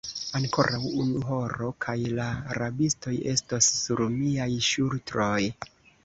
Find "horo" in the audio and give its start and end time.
1.25-1.67